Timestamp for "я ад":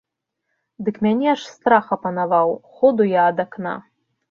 3.13-3.47